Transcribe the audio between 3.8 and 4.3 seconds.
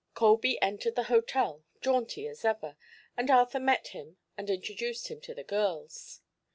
him